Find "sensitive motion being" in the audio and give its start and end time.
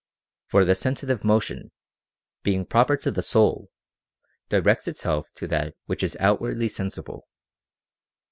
0.73-2.65